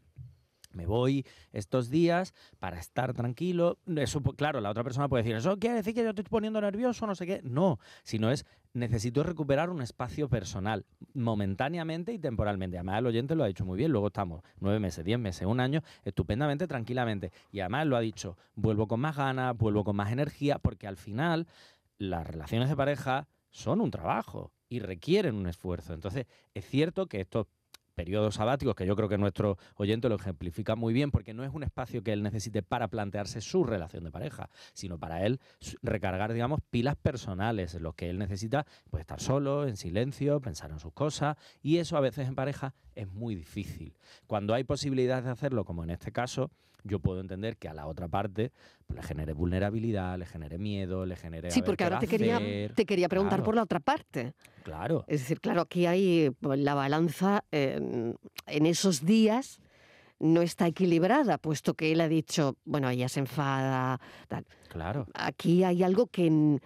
[0.72, 3.78] me voy estos días para estar tranquilo.
[3.96, 6.60] Eso, pues, claro, la otra persona puede decir, ¿eso quiere decir que yo estoy poniendo
[6.60, 7.06] nervioso?
[7.06, 7.40] No sé qué.
[7.42, 12.76] No, sino es, necesito recuperar un espacio personal, momentáneamente y temporalmente.
[12.76, 13.90] Además, el oyente lo ha dicho muy bien.
[13.90, 17.32] Luego estamos nueve meses, diez meses, un año, estupendamente, tranquilamente.
[17.50, 20.96] Y además lo ha dicho, vuelvo con más ganas, vuelvo con más energía, porque al
[20.96, 21.46] final
[21.98, 25.92] las relaciones de pareja son un trabajo y requieren un esfuerzo.
[25.92, 27.46] Entonces, es cierto que estos
[27.94, 31.52] periodos sabáticos, que yo creo que nuestro oyente lo ejemplifica muy bien, porque no es
[31.52, 35.40] un espacio que él necesite para plantearse su relación de pareja, sino para él
[35.82, 40.70] recargar, digamos, pilas personales, en los que él necesita pues, estar solo, en silencio, pensar
[40.70, 43.94] en sus cosas, y eso a veces en pareja es muy difícil.
[44.26, 46.50] Cuando hay posibilidades de hacerlo, como en este caso,
[46.84, 48.52] yo puedo entender que a la otra parte
[48.86, 51.50] pues, le genere vulnerabilidad, le genere miedo, le genere...
[51.50, 52.38] Sí, porque ahora te quería,
[52.74, 53.44] te quería preguntar Claro.
[53.44, 54.34] por la otra parte.
[54.62, 55.04] Claro.
[55.06, 58.14] Es decir, claro, aquí hay pues, la balanza eh,
[58.46, 59.60] en esos días
[60.18, 63.98] no está equilibrada, puesto que él ha dicho, bueno, ella se enfada.
[64.28, 64.44] tal.
[64.68, 65.06] Claro.
[65.14, 66.60] Aquí hay algo que en-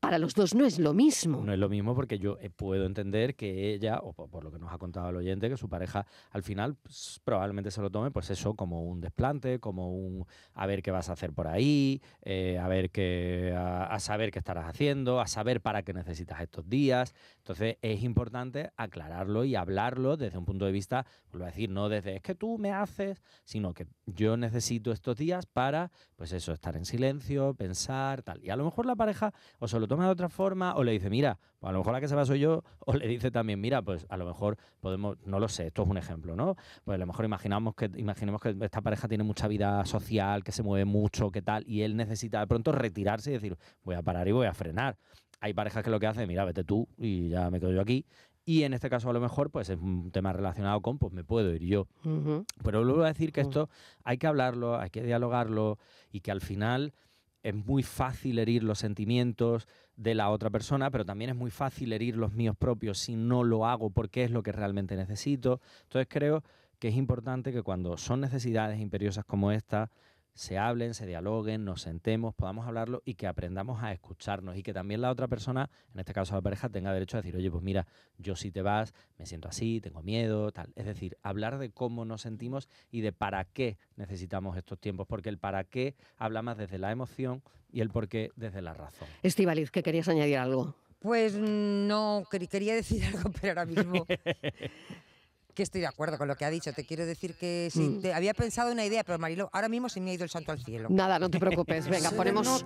[0.00, 1.42] para los dos no es lo mismo.
[1.44, 4.58] No es lo mismo porque yo eh, puedo entender que ella, o por, lo que
[4.58, 8.10] nos ha contado el oyente, que su pareja al final pues, probablemente se lo tome,
[8.10, 12.00] pues eso, como un desplante, como un a ver qué vas a hacer por ahí,
[12.22, 16.68] eh, a ver qué, a, saber qué estarás haciendo, a saber para qué necesitas estos
[16.68, 17.14] días.
[17.38, 21.88] Entonces es importante aclararlo y hablarlo desde un punto de vista, vuelvo a decir, no
[21.88, 26.52] desde es que tú me haces, sino que yo necesito estos días para, pues eso,
[26.52, 28.42] estar en silencio, pensar, tal.
[28.44, 29.32] Y a lo mejor la pareja
[29.72, 32.00] se lo toma de otra forma o le dice, mira, pues a lo mejor la
[32.00, 35.16] que se va soy yo, o le dice también, mira, pues a lo mejor podemos,
[35.26, 36.56] no lo sé, esto es un ejemplo, ¿no?
[36.84, 40.52] Pues a lo mejor imaginamos que, imaginemos que esta pareja tiene mucha vida social, que
[40.52, 44.02] se mueve mucho, que tal, y él necesita de pronto retirarse y decir, voy a
[44.02, 44.96] parar y voy a frenar.
[45.40, 48.06] Hay parejas que lo que hacen, mira, vete tú y ya me quedo yo aquí.
[48.44, 51.22] Y en este caso a lo mejor pues es un tema relacionado con pues me
[51.22, 51.86] puedo ir yo.
[52.04, 52.44] Ujú.
[52.62, 53.68] Pero luego a decir que esto
[54.02, 55.78] hay que hablarlo, hay que dialogarlo
[56.10, 56.92] y que al final
[57.42, 61.92] es muy fácil herir los sentimientos de la otra persona, pero también es muy fácil
[61.92, 65.60] herir los míos propios si no lo hago porque es lo que realmente necesito.
[65.82, 66.42] Entonces creo
[66.78, 69.90] que es importante que cuando son necesidades imperiosas como esta,
[70.34, 74.72] se hablen, se dialoguen, nos sentemos, podamos hablarlo y que aprendamos a escucharnos y que
[74.72, 77.62] también la otra persona, en este caso la pareja, tenga derecho a decir, oye, pues
[77.62, 77.86] mira,
[78.18, 80.72] yo si te vas, me siento así, tengo miedo, tal.
[80.74, 85.28] Es decir, hablar de cómo nos sentimos y de para qué necesitamos estos tiempos, porque
[85.28, 89.08] el para qué habla más desde la emoción y el por qué desde la razón.
[89.22, 90.74] Estivaliz, que querías añadir algo.
[90.98, 94.06] Pues no, quer- quería decir algo, pero ahora mismo
[95.54, 96.72] que estoy de acuerdo con lo que ha dicho.
[96.72, 98.00] Te quiero decir que sí, Mm.
[98.02, 100.52] te- había pensado una idea, pero Marilo, ahora mismo se me ha ido el santo
[100.52, 100.88] al cielo.
[100.90, 101.88] Nada, no te preocupes.
[101.88, 102.64] Venga, ponemos.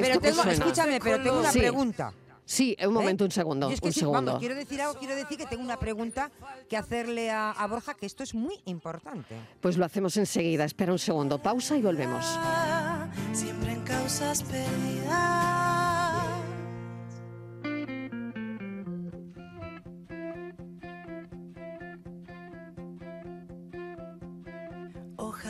[0.00, 1.58] Pero tengo, escúchame, pero tengo una Sí.
[1.58, 2.12] pregunta.
[2.46, 3.68] Sí, un momento, un segundo.
[3.70, 4.22] Yo es que un sí, segundo.
[4.32, 6.30] vamos, quiero decir algo, quiero decir que tengo una pregunta
[6.68, 9.34] que hacerle a, a Borja, que esto es muy importante.
[9.62, 10.66] Pues lo hacemos enseguida.
[10.66, 11.40] Espera un segundo.
[11.42, 12.26] Pausa y volvemos.
[13.32, 15.63] Siempre en causas perdidas.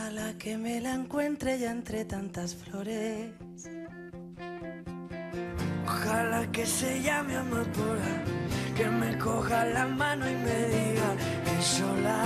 [0.05, 3.31] Ojalá que me la encuentre ya entre tantas flores.
[5.87, 8.13] Ojalá que se llame amapola,
[8.77, 11.11] que me coja la mano y me diga
[11.47, 12.23] que sola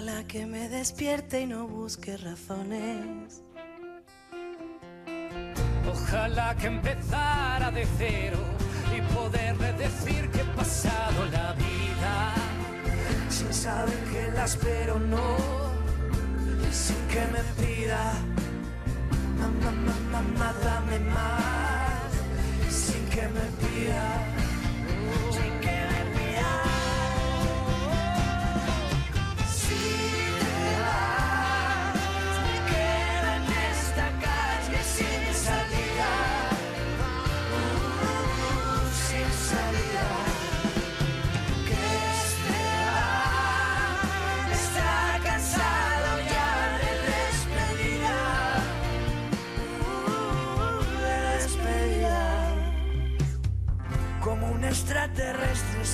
[0.00, 3.42] Ojalá que me despierte y no busque razones.
[5.92, 8.38] Ojalá que empezara de cero
[8.96, 12.32] y poderle decir que he pasado la vida.
[13.28, 15.36] Sin saber que la espero, no,
[16.72, 18.14] sin que me pida,
[19.38, 19.70] mamá,
[20.12, 22.10] mamá, dame más,
[22.70, 24.24] sin que me pida,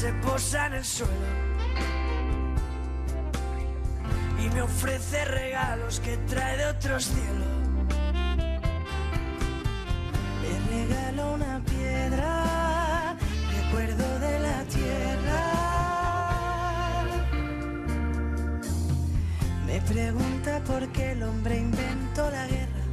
[0.00, 1.26] se posa en el suelo
[4.38, 7.46] y me ofrece regalos que trae de otros cielos.
[10.42, 13.16] Le regalo una piedra,
[13.56, 15.42] recuerdo de la tierra.
[19.66, 22.84] Me pregunta por qué el hombre inventó la guerra.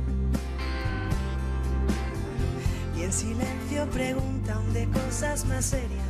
[2.95, 6.02] Y en silencio pregunta aún de cosas más serias.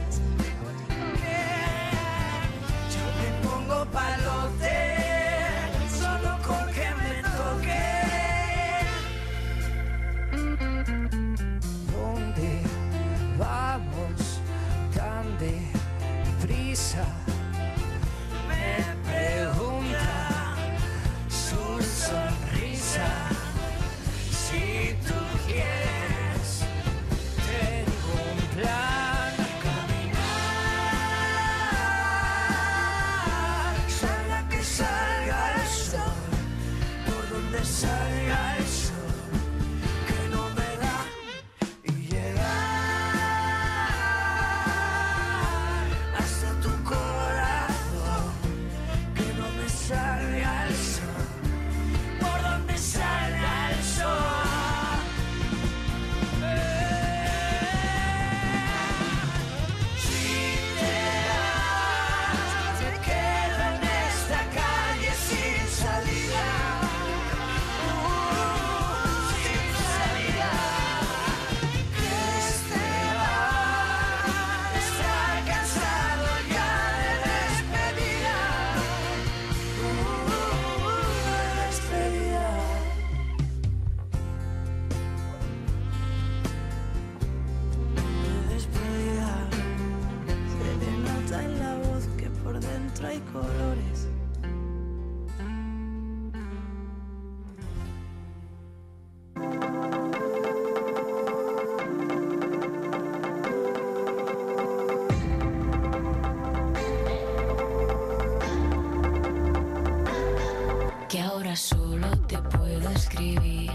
[111.94, 113.72] solo te puedo escribir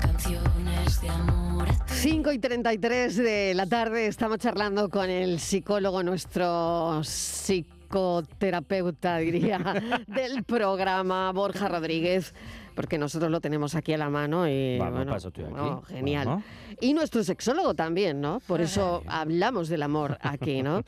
[0.00, 1.68] canciones de amor.
[1.86, 9.58] 5 y 33 de la tarde estamos charlando con el psicólogo, nuestro psicoterapeuta, diría,
[10.06, 12.32] del programa, Borja Rodríguez
[12.74, 16.44] porque nosotros lo tenemos aquí a la mano y Vamos, bueno, genial.
[16.78, 18.40] Y nuestro sexólogo también, ¿no?
[18.40, 20.84] Por eso hablamos del amor aquí, ¿no?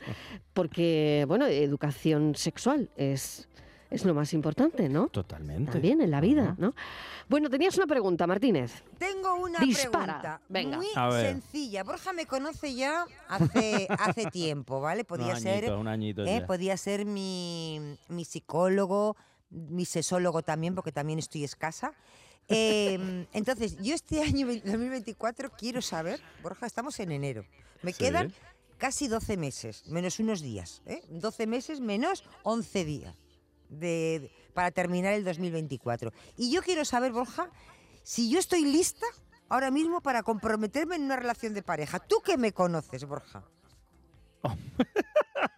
[0.53, 3.49] Porque bueno, educación sexual es
[3.89, 5.07] es lo más importante, ¿no?
[5.07, 5.71] Totalmente.
[5.71, 6.73] También en la vida, ¿no?
[7.27, 8.83] Bueno, tenías una pregunta, Martínez.
[8.97, 10.05] Tengo una Dispara.
[10.21, 10.77] pregunta Venga.
[10.77, 11.25] muy A ver.
[11.33, 11.83] sencilla.
[11.83, 15.03] Borja me conoce ya hace, hace tiempo, ¿vale?
[15.05, 16.39] Podía un ser, añito, un añito ¿eh?
[16.41, 16.45] ya.
[16.47, 19.15] podía ser mi, mi psicólogo,
[19.49, 21.93] mi sesólogo también, porque también estoy escasa.
[22.51, 27.45] Eh, entonces, yo este año 2024 quiero saber, Borja, estamos en enero.
[27.83, 28.05] Me Sí.
[28.05, 28.33] quedan
[28.79, 30.81] casi 12 meses, menos unos días.
[30.87, 31.03] ¿eh?
[31.09, 33.13] 12 meses menos 11 días
[33.69, 36.11] de, para terminar el 2024.
[36.37, 37.49] Y yo quiero saber, Borja,
[38.03, 39.05] si yo estoy lista
[39.49, 41.99] ahora mismo para comprometerme en una relación de pareja.
[41.99, 43.43] ¿Tú que me conoces, Borja?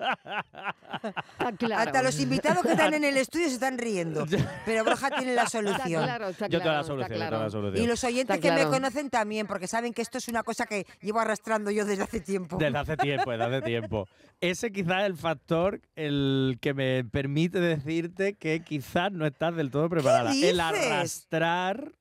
[1.57, 1.81] claro.
[1.81, 4.25] Hasta los invitados que están en el estudio se están riendo.
[4.65, 6.03] Pero Borja tiene la Está solución.
[6.03, 7.79] claro, está Yo claro, la está solución, la.
[7.79, 8.69] Y los oyentes Está que claro.
[8.69, 12.03] me conocen también, porque saben que esto es una cosa que llevo arrastrando yo desde
[12.03, 12.57] hace tiempo.
[12.57, 14.07] Desde hace tiempo, desde hace tiempo.
[14.39, 19.71] Ese quizás es el factor el que me permite decirte que quizás no estás del
[19.71, 20.31] todo preparada.
[20.31, 20.59] El dices?
[20.59, 21.93] arrastrar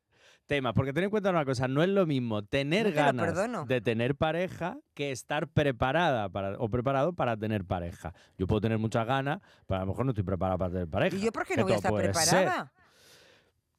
[0.50, 0.74] temas.
[0.74, 3.80] Porque ten en cuenta una cosa, no es lo mismo tener No te ganas de
[3.80, 8.12] tener pareja que estar preparada para, o preparado para tener pareja.
[8.36, 11.16] Yo puedo tener muchas ganas, pero a lo mejor no estoy preparada para tener pareja.
[11.16, 12.10] ¿Y yo por qué no voy a estar ser.
[12.10, 12.72] preparada?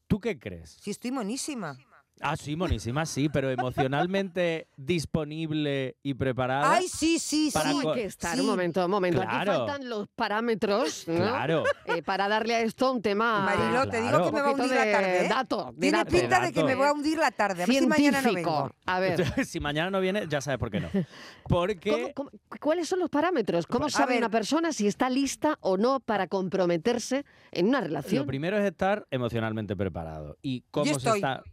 [0.07, 0.77] ¿Tú qué crees?
[0.81, 1.77] Si estoy monísima.
[2.23, 6.73] Ah, sí, monísima, sí, pero emocionalmente disponible y preparada.
[6.73, 7.81] Ay, sí, sí, Para sí.
[7.85, 8.41] Hay que estar, Sí.
[8.41, 9.21] un momento, un momento.
[9.21, 9.53] Aquí Claro.
[9.67, 11.15] faltan los parámetros ¿no?
[11.15, 11.63] Claro.
[11.85, 13.41] Eh, para darle a esto un tema.
[13.45, 15.25] Mariló, te digo que me va a hundir la de tarde.
[15.25, 15.29] ¿eh?
[15.29, 16.11] dato, Tiene dato.
[16.11, 17.63] pinta de que me voy a hundir la tarde.
[17.63, 18.71] A ver si mañana no vengo.
[18.85, 19.11] A ver.
[19.47, 20.89] si mañana no viene, ya sabes por qué no.
[21.47, 23.67] Porque ¿cómo- cómo- cuáles son los parámetros?
[23.67, 24.19] ¿Cómo sabe ver.
[24.23, 28.21] una persona si está lista o no para comprometerse en una relación?
[28.21, 30.37] lo primero es estar emocionalmente preparado.
[30.41, 31.17] ¿Y cómo Yo se estoy.
[31.19, 31.43] está?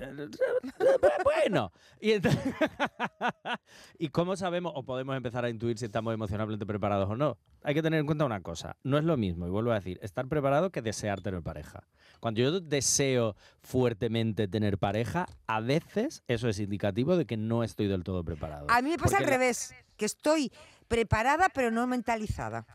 [1.24, 2.30] Bueno, y, ent-
[3.98, 7.38] ¿y cómo sabemos o podemos empezar a intuir si estamos emocionalmente preparados o no?
[7.62, 9.98] Hay que tener en cuenta una cosa, no es lo mismo, y vuelvo a decir,
[10.02, 11.86] estar preparado que desear tener pareja.
[12.20, 17.86] Cuando yo deseo fuertemente tener pareja, a veces eso es indicativo de que no estoy
[17.88, 18.66] del todo preparado.
[18.68, 20.52] A mí me pasa al Porque revés, que estoy
[20.88, 22.66] preparada pero no mentalizada.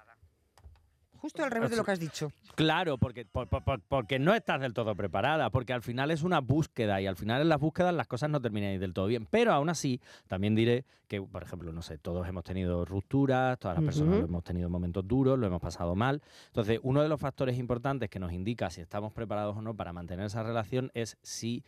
[1.25, 2.31] Justo al revés de lo que has dicho.
[2.53, 6.21] Claro, porque, por- por- por- porque no estás del todo preparada, porque al final es
[6.21, 9.27] una búsqueda y al final en las búsquedas las cosas no terminan del todo bien.
[9.31, 13.75] Pero aún así, también diré que, por ejemplo, no sé, todos hemos tenido rupturas, todas
[13.77, 14.25] las personas Ujú.
[14.25, 16.21] hemos tenido momentos duros, lo hemos pasado mal.
[16.47, 19.93] Entonces, uno de los factores importantes que nos indica si estamos preparados o no para
[19.93, 21.63] mantener esa relación es si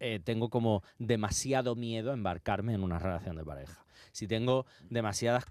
[0.00, 3.84] eh, tengo como demasiado miedo a embarcarme en una relación de pareja.
[4.12, 5.44] Si tengo demasiados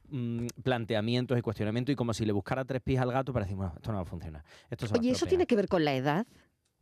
[0.64, 3.74] planteamientos y cuestionamientos y como si le buscara tres pies al gato para decir, bueno,
[3.76, 4.44] esto no va a funcionar.
[4.70, 5.30] Esto se va a Oye, ¿eso estropear".
[5.30, 6.26] tiene que ver con la edad?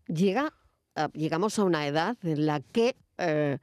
[0.07, 0.53] Llega,
[0.95, 3.57] a- llegamos a una edad en la que, eh,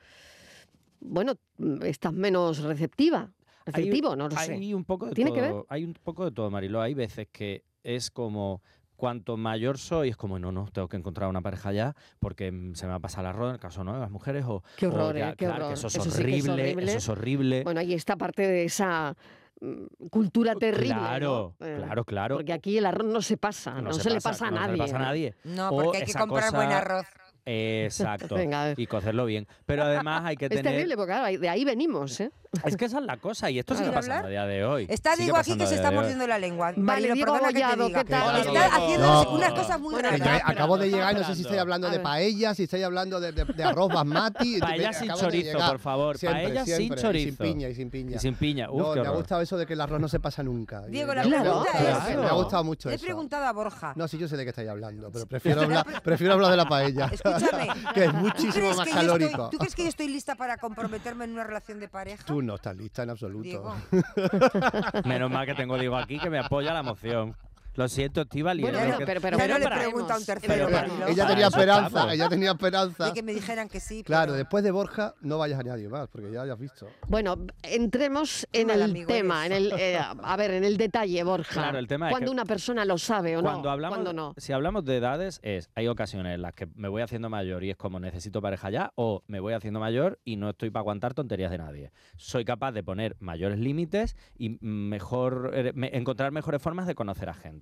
[1.01, 3.31] bueno, mm, estás menos receptiva.
[3.67, 4.53] Hay- Receptivo, no lo sé.
[4.55, 5.35] Hay un poco de ¿Tiene todo.
[5.41, 5.55] que ver?
[5.69, 6.81] Hay un poco de todo, Marilo.
[6.81, 8.63] Hay veces que es como
[9.01, 12.75] cuanto mayor soy, es como, no, no, tengo que encontrar una pareja ya porque mm,
[12.75, 13.95] se me va a pasar el arroz, en el caso ¿no?
[13.95, 14.45] de las mujeres.
[14.47, 15.35] O, Qué o horror, ya, ¿eh?
[15.37, 15.73] Qué claro, que horror.
[15.75, 16.85] eso es, Eso sí que es horrible.
[16.85, 17.65] Eso es horrible.
[17.65, 19.17] Bueno, ahí está parte de esa
[19.61, 20.95] mm, cultura terrible.
[20.95, 21.01] ¿no?
[21.01, 22.37] claro, Eh, claro, claro.
[22.37, 24.67] Porque aquí el arroz no se pasa, no, se, le pasa a no nadie.
[24.69, 25.35] se le pasa a nadie.
[25.45, 27.07] No, O porque hay que comprar buen arroz.
[27.47, 28.35] Exacto.
[28.37, 29.49] Venga, y cocerlo bien.
[29.67, 30.65] Pero además hay que Es tener...
[30.73, 32.31] terrible, porque claro, de ahí venimos, ¿eh?
[32.65, 34.27] Es que esa es la cosa y esto sigue ¿Quiere pasando hablar?
[34.27, 34.87] a día de hoy.
[34.89, 36.67] Está Sigue Diego aquí que se está mordiendo la lengua.
[36.73, 37.93] Vale, Marilo, Diego perdona que te.
[37.93, 38.37] ¿qué tal?
[38.39, 38.67] Está Diego.
[38.75, 39.31] haciendo No.
[39.31, 40.43] unas cosas muy raras.
[40.45, 43.45] acabo de llegar, no sé si estáis hablando de paella, si estáis hablando de, de-
[43.45, 44.59] de arroz basmati.
[44.59, 46.19] Paella sin chorizo, por favor.
[46.19, 47.27] Siempre, Paella sin y chorizo.
[47.29, 48.17] sin piña, y sin piña.
[48.17, 48.71] Y sin piña.
[48.71, 50.83] Uf, no, me ha gustado eso de que el arroz no se pasa nunca.
[50.89, 51.71] Diego, Y- la y- pregunta
[52.09, 52.17] es...
[52.19, 53.05] Me ha gustado mucho Le he eso.
[53.05, 53.93] preguntado a Borja.
[53.95, 56.67] No, sí, yo sé de qué estáis hablando, pero prefiero hablar, prefiero hablar de la
[56.69, 57.07] paella.
[57.13, 57.69] Escúchame.
[57.95, 59.51] que es ¿tú muchísimo más calórico.
[59.51, 62.25] ¿Tú crees que yo estoy lista para comprometerme en una relación de pareja?
[62.43, 63.43] No estás lista en absoluto.
[63.43, 63.75] Diego.
[65.05, 67.37] Menos mal que tengo Diego aquí que me apoya la moción.
[67.75, 68.63] Lo siento, Estivali.
[68.63, 70.69] Bueno, pero, pero, Ya no le pregunto a un tercero,
[71.09, 73.07] ella tenía esperanza, ella tenía esperanza.
[73.07, 74.03] De que me dijeran que sí.
[74.03, 76.89] Claro, pero- después de Borja no vayas a nadie más, porque ya, ya has visto.
[77.09, 81.53] Bueno, entremos en mal el tema, en el, eh, a ver, en el detalle, Borja.
[81.53, 83.49] Claro, el tema es Cuando que una persona lo sabe o no.
[83.51, 84.35] Cuando hablamos, cuando no.
[84.37, 87.71] si hablamos de edades, es hay ocasiones en las que me voy haciendo mayor y
[87.71, 91.15] es como necesito pareja ya, o me voy haciendo mayor y no estoy para aguantar
[91.15, 91.93] tonterías de nadie.
[92.17, 97.29] Soy capaz de poner mayores límites y mejor eh, me- encontrar mejores formas de conocer
[97.29, 97.60] a gente.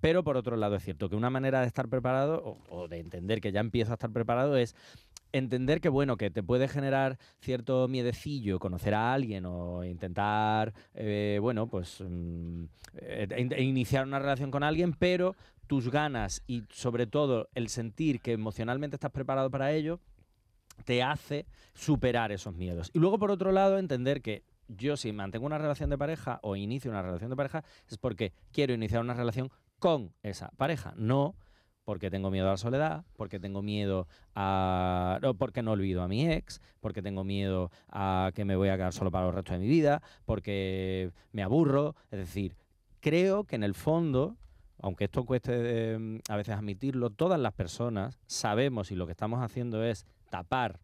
[0.00, 3.40] Pero por otro lado es cierto que una manera de estar preparado o, de entender
[3.40, 4.74] que ya empiezo a estar preparado es
[5.32, 11.38] entender que bueno, que te puede generar cierto miedecillo conocer a alguien o intentar, eh,
[11.40, 15.34] bueno, pues mm, eh, in- iniciar una relación con alguien, pero
[15.66, 20.00] tus ganas y sobre todo el sentir que emocionalmente estás preparado para ello,
[20.84, 22.90] te hace superar esos miedos.
[22.94, 26.56] Y luego, por otro lado, entender que yo si mantengo una relación de pareja o
[26.56, 31.36] inicio una relación de pareja es porque quiero iniciar una relación con esa pareja, no
[31.86, 35.20] porque tengo miedo a la soledad, porque tengo miedo a...
[35.22, 38.76] No, porque no olvido a mi ex, porque tengo miedo a que me voy a
[38.76, 41.94] quedar solo para el resto de mi vida, porque me aburro.
[42.10, 42.56] Es decir,
[42.98, 44.36] creo que en el fondo,
[44.82, 49.40] aunque esto cueste eh, a veces admitirlo, todas las personas sabemos y lo que estamos
[49.40, 50.80] haciendo es tapar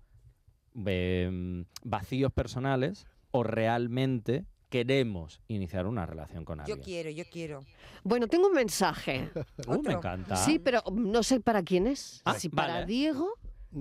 [0.86, 6.80] eh, vacíos personales o realmente queremos iniciar una relación con Yo alguien.
[6.80, 7.60] quiero, yo quiero.
[8.04, 9.30] Bueno, tengo un mensaje.
[9.66, 10.36] Uh, me encanta.
[10.36, 12.20] Sí, pero no sé para quién es.
[12.24, 12.84] Ah, si para.
[12.84, 13.34] Diego,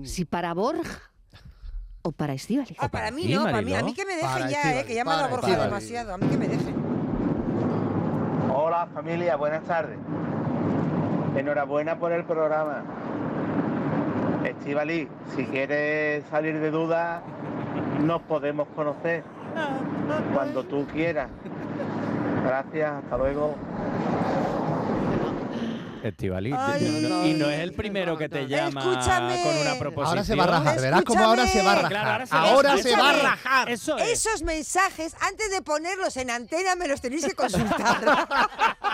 [0.04, 1.10] si para Borja
[2.02, 2.76] o para Estíbaliz.
[2.78, 4.84] Ah, para para mí no, para mí, a mí que me dejen Para ya, eh,
[4.86, 6.74] que ya me ha Borja demasiado, a mí que me dejen.
[8.54, 9.98] Hola familia, buenas tardes.
[11.36, 12.84] Enhorabuena por el programa.
[14.44, 17.22] Estivali, si quieres salir de duda,
[18.02, 19.24] nos podemos conocer
[20.34, 21.28] cuando tú quieras.
[22.44, 23.54] Gracias, hasta luego.
[26.02, 29.40] Estivaliz, y no- y no es el primero que te llama Escúchame.
[29.44, 30.06] con una proposición.
[30.08, 31.88] Ahora se va a rajar, verás cómo ahora se va a rajar.
[32.28, 33.70] Claro, ahora se va a rajar.
[33.70, 34.08] Eso es.
[34.26, 38.00] Esos mensajes, antes de ponerlos en antena, me los tenéis que consultar.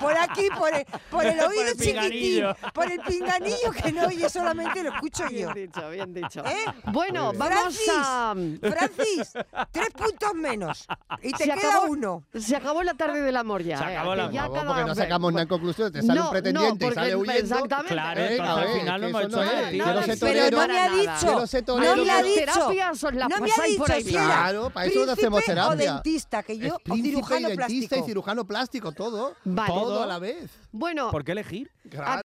[0.00, 2.56] por aquí, por el, por el Por oído el chiquitín, pinganillo.
[2.72, 5.52] por el pinganillo que no oye, solamente lo escucho yo.
[5.52, 6.44] Bien dicho, bien dicho.
[6.44, 6.64] ¿Eh?
[6.92, 7.46] Bueno, vamos
[7.76, 8.34] Francis, a...
[8.62, 9.32] Francis,
[9.70, 10.86] tres puntos menos.
[11.22, 12.24] Y te Se queda acabó- uno.
[12.34, 13.78] Se acabó la tarde del amor ya.
[13.78, 14.46] Se eh, acabó que el ya.
[14.46, 15.92] Por cada porque no sacamos nada en conclusión.
[15.92, 17.40] Te sale No, un pretendiente no, y sale huyendo.
[17.54, 17.94] exactamente.
[17.94, 19.54] Claro, a al final no hemos hecho no nada.
[20.20, 21.46] pero no me ha dicho.
[21.66, 23.10] No me ha dicho.
[23.12, 24.22] no me ha dicho por ahí si bien.
[24.22, 25.92] era Claro, para eso no hacemos príncipe o terapia.
[25.94, 27.96] dentista, que yo, o cirujano plástico.
[27.96, 29.34] y cirujano plástico, todo.
[29.54, 29.72] Vale.
[29.72, 30.50] Todo a la vez.
[30.72, 31.70] Bueno, ¿Por qué elegir?
[31.88, 32.22] Claro.